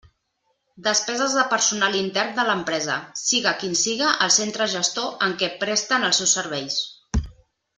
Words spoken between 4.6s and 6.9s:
gestor en què presten els seus serveis.